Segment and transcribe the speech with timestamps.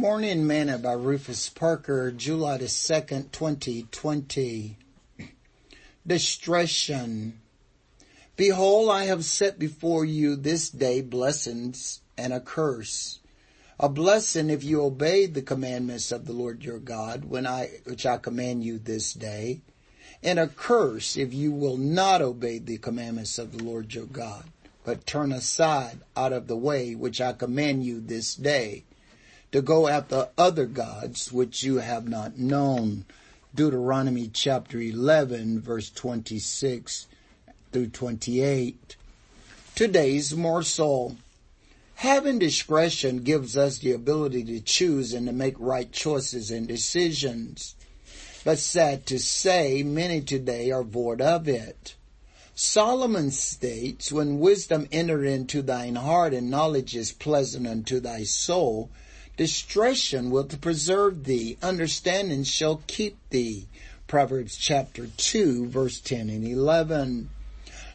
[0.00, 4.76] Morning Manna by Rufus Parker, July the 2nd, 2020.
[6.06, 7.40] Distression.
[8.36, 13.18] Behold, I have set before you this day blessings and a curse.
[13.80, 18.06] A blessing if you obey the commandments of the Lord your God, when I, which
[18.06, 19.62] I command you this day,
[20.22, 24.44] and a curse if you will not obey the commandments of the Lord your God,
[24.84, 28.84] but turn aside out of the way which I command you this day
[29.52, 33.04] to go after other gods which you have not known.
[33.54, 37.06] Deuteronomy chapter 11 verse 26
[37.72, 38.96] through 28.
[39.74, 41.16] Today's morsel.
[41.96, 47.74] Having discretion gives us the ability to choose and to make right choices and decisions.
[48.44, 51.96] But sad to say, many today are void of it.
[52.54, 58.90] Solomon states, when wisdom entered into thine heart and knowledge is pleasant unto thy soul,
[59.38, 61.58] Discretion will preserve thee.
[61.62, 63.68] Understanding shall keep thee.
[64.08, 67.30] Proverbs chapter 2 verse 10 and 11.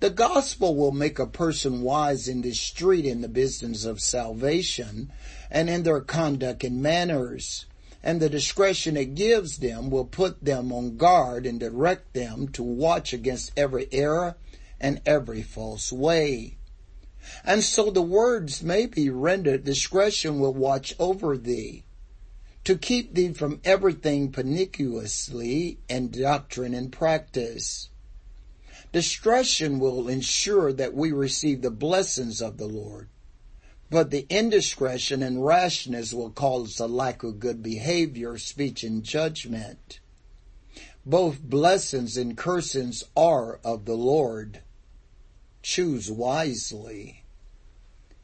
[0.00, 5.12] The gospel will make a person wise in the street in the business of salvation
[5.50, 7.66] and in their conduct and manners.
[8.02, 12.62] And the discretion it gives them will put them on guard and direct them to
[12.62, 14.38] watch against every error
[14.80, 16.56] and every false way.
[17.44, 21.84] And so the words may be rendered, discretion will watch over thee,
[22.64, 27.90] to keep thee from everything perniciously in doctrine and practice.
[28.92, 33.08] Discretion will ensure that we receive the blessings of the Lord.
[33.90, 40.00] But the indiscretion and rashness will cause a lack of good behavior, speech, and judgment.
[41.04, 44.62] Both blessings and cursings are of the Lord.
[45.68, 47.24] Choose wisely.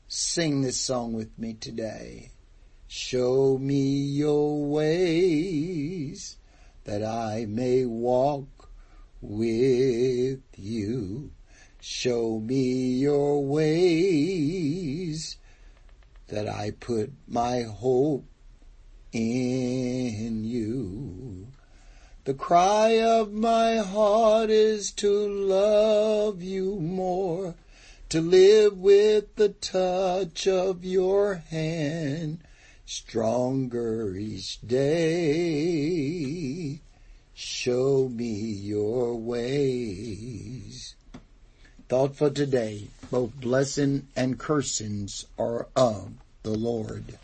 [0.06, 2.30] Sing this song with me today.
[2.86, 6.36] Show me your ways
[6.84, 8.70] that I may walk
[9.20, 11.32] with you.
[11.80, 15.36] Show me your ways
[16.28, 18.24] that I put my hope
[19.12, 20.51] in you.
[22.24, 27.56] The cry of my heart is to love you more,
[28.10, 32.38] to live with the touch of your hand,
[32.86, 35.18] stronger each day.
[37.34, 40.94] Show me your ways.
[41.88, 46.12] Thought for today, both blessing and cursings are of
[46.44, 47.18] the Lord.